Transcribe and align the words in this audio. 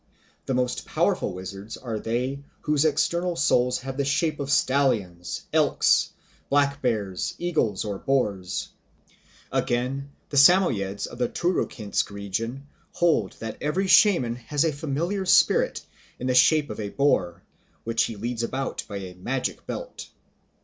The 0.47 0.55
most 0.55 0.87
powerful 0.87 1.31
wizards 1.31 1.77
are 1.77 1.99
they 1.99 2.39
whose 2.61 2.85
external 2.85 3.35
souls 3.35 3.77
have 3.81 3.97
the 3.97 4.03
shape 4.03 4.39
of 4.39 4.49
stallions, 4.49 5.43
elks, 5.53 6.09
black 6.49 6.81
bears, 6.81 7.35
eagles, 7.37 7.85
or 7.85 7.99
boars. 7.99 8.69
Again, 9.51 10.09
the 10.29 10.37
Samoyeds 10.37 11.05
of 11.05 11.19
the 11.19 11.29
Turukhinsk 11.29 12.09
region 12.09 12.65
hold 12.93 13.33
that 13.33 13.57
every 13.61 13.85
shaman 13.85 14.37
has 14.37 14.63
a 14.65 14.71
familiar 14.73 15.23
spirit 15.23 15.85
in 16.17 16.25
the 16.25 16.33
shape 16.33 16.71
of 16.71 16.79
a 16.79 16.89
boar, 16.89 17.43
which 17.83 18.05
he 18.05 18.15
leads 18.15 18.41
about 18.41 18.83
by 18.87 18.97
a 18.97 19.13
magic 19.13 19.67
belt. 19.67 20.07